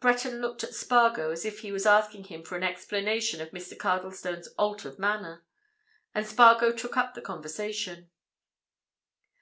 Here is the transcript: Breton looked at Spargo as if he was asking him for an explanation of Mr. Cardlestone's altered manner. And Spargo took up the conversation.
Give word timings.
Breton 0.00 0.40
looked 0.40 0.64
at 0.64 0.74
Spargo 0.74 1.30
as 1.30 1.44
if 1.44 1.58
he 1.58 1.70
was 1.70 1.84
asking 1.84 2.24
him 2.24 2.42
for 2.42 2.56
an 2.56 2.62
explanation 2.62 3.38
of 3.42 3.50
Mr. 3.50 3.76
Cardlestone's 3.76 4.48
altered 4.58 4.98
manner. 4.98 5.44
And 6.14 6.26
Spargo 6.26 6.72
took 6.72 6.96
up 6.96 7.12
the 7.12 7.20
conversation. 7.20 8.08